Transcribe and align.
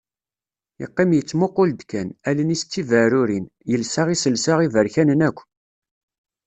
Yeqqim 0.81 1.09
yettmuqul-d 1.13 1.81
kan. 1.91 2.09
Allen-is 2.29 2.63
d 2.65 2.69
tibaɛrurin, 2.71 3.45
yelsa 3.69 4.03
iselsa 4.13 4.53
iberkanen 4.65 5.21
akk. 5.29 5.37